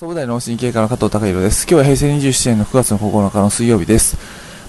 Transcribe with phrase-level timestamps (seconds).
[0.00, 1.64] 総務大脳神経科の加藤孝弘です。
[1.64, 4.16] 今日は平成27年の9月の9日の水曜日です。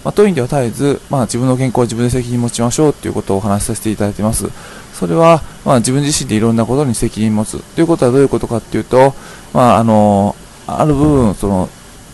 [0.03, 4.49] まあ、当院では絶えず、まあ、自分の健康は自分で責任持ちましょうということをお話しさせていただいています。
[4.93, 9.13] それは、まあ、自分自身でいろんなことに責任持つということはどういうことかっていうと、
[9.53, 10.35] まあ、あの、
[10.67, 11.69] ある部分、その、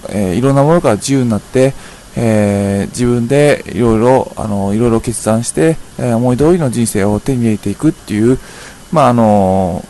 [0.10, 1.74] えーいろんなものから自由になって、
[2.16, 8.38] えー自分でいろいろ、あの、いろいろ決断して、えー思い通りの人生を手に入れていくっていう、
[8.92, 9.84] まあ、あの、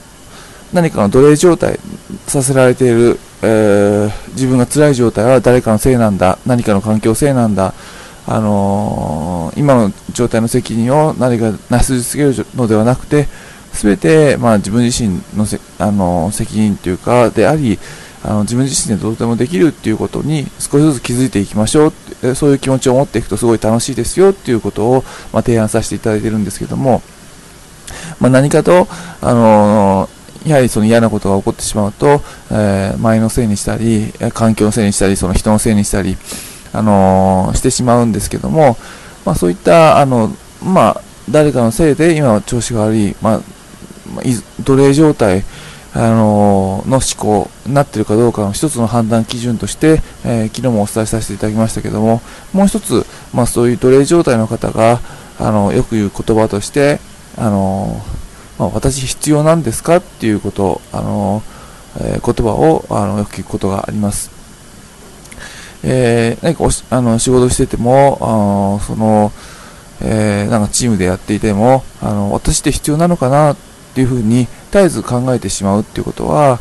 [0.71, 1.77] 何かの奴隷状態
[2.27, 7.73] させられている、えー自分が辛い状態は誰かのせいなんだ、何かの環境せいなんだ、
[8.27, 13.27] あのー今の状態の責任を何か成し続けるのではなくて、
[13.73, 17.79] すべて、まあ、自分自身のせ、あのー責任というか、であり、
[18.23, 27.01] あの自分自身でどうでもできるっていうことに少しずつ気づいていきましょうって、そういう気持ちを持っていくとすごい楽しいですよっていうことを、まあ、提案させていただいてるんですけども、
[28.19, 28.87] まあ、何かと、
[29.21, 30.16] あのー
[30.47, 36.17] やはりその嫌なことが起こってしまうと、えー周りのせいにしたり、環境のせいにしたり、その人のせいにしたり、
[36.73, 38.77] あのしてしまうんですけども、
[39.25, 40.31] まあ、そういった、あの、
[40.63, 43.41] まあ、誰かのせいで今は調子が悪い、まあ、
[44.63, 45.43] 奴隷状態、
[45.93, 52.21] あのの思考になっているかどうかの一つの判断基準として、えー昨日もお伝えさせていただきましたけども、
[52.53, 54.99] もう一つ、まあ、そういう奴隷状態の方が、
[55.39, 56.99] あのよく言う言葉として、
[57.37, 58.01] あの
[58.57, 59.97] まあ、私必要なんですか？
[59.97, 61.43] っていうこと、あの
[61.99, 64.31] えー言葉をあのよく聞くことがあります。
[65.83, 69.31] えー何かおしあの仕事してても、あのその、
[70.01, 73.57] えーなんかチームでやっていても、あの私って必要なのかなっ
[73.93, 76.59] ていうふうに絶えず考えてしまうっていうことは、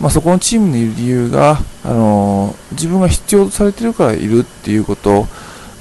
[0.00, 5.26] まあ、そこのチームにいる理由が、あの自分が必要とされてるからいるっていうこと、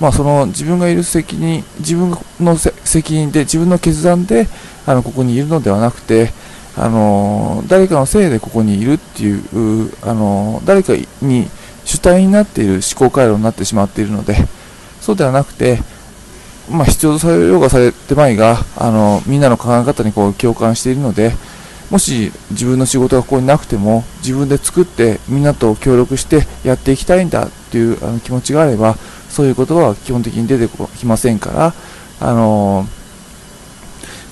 [0.04, 4.50] まあ、その自分がいる責任、自分の責任で、自分の決断で、
[4.86, 6.34] あのここにいるのではなくて、
[6.76, 10.92] あの誰かのせいでここにいるっていう、あの誰か
[11.22, 11.48] に
[11.86, 14.36] 主体になっている思考回路になってしまっているので、
[15.00, 15.80] そうではなくて、
[16.70, 21.32] まあ、必要とされようがされてまいが、あのみんなの考え方にこう共感しているので、
[21.90, 28.98] もし自分の仕事がここになくても、自分で作ってみんなと協力してやっていきたいんだっていうあの気持ちがあれば、
[29.34, 31.74] そういう言葉は基本的に出てきませんから、
[32.22, 32.88] あの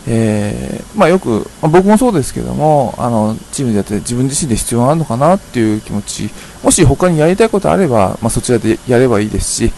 [0.08, 6.30] えーまあ、よく、まあ僕もそうですけども、あのチームでやって自分自身で必要があるのかなっていう気持ち、
[6.64, 9.74] もし他にやりたいことあれば、まあ、そちらでやればいいですし、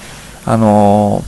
[0.46, 1.24] あの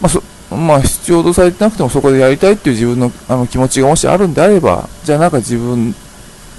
[0.00, 0.22] まあそ
[0.54, 5.94] ま、必要とされてなくてもそこでやりたいっていう自分のあの気持ちがもしあるんであれば、じゃあなんか自分、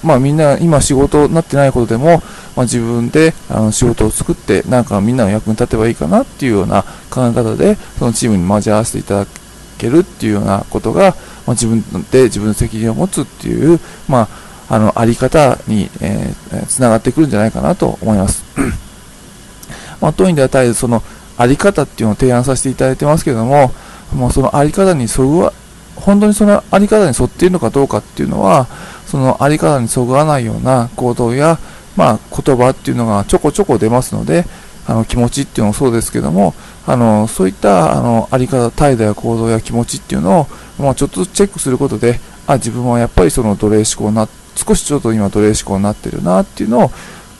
[0.03, 2.21] まあみんな今仕事になってないことでも、
[2.57, 9.27] まあ、自分であの仕事を作って、なんかみんなの役に立てばいいかなっていうような考え方で、そのチームに交わらせていただ
[9.77, 11.11] けるっていうようなことが、
[11.45, 13.79] まあ、自分で自分の責任を持つっていう、
[14.09, 14.27] ま
[14.69, 18.43] あ、あの、あり方に、えー、つながってくるんじゃないかなと思います。
[20.01, 21.03] まあ、当院では絶えずその、
[21.37, 23.71] あり方っていうのを提案させていただいてますけども、
[24.11, 25.53] もうそのあり方にそぐわ、
[25.95, 28.65] 本当にそのあり方に沿っているのかどうかっていうのは、
[29.05, 31.59] そのあり方にそぐわないような行動や、
[31.97, 34.45] まあ、言葉っていうのがちょこちょこ出ますので、
[34.87, 36.53] あの気持ちっていうのもそうですけども、
[36.85, 40.47] あのそういったあのあり方、態度や行動や気持ちっていうのを、
[40.81, 46.91] まあ、ちょっとずつチェックすることで、あ、自分はやっぱりその奴隷思考な、少しちょっと今奴隷思考になってるなっていうのを、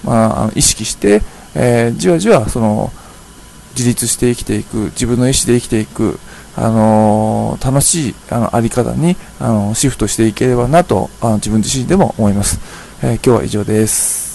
[0.03, 1.21] まあ、意識して、
[1.55, 2.91] えーじわじわその
[3.75, 6.19] 自立して生きていく、自分の意思で生きていく、
[6.55, 12.59] あのー楽しいあのあり方に、あのシフトしていければなとあの自分自身でも思います。
[13.01, 14.26] えー今日は以上です。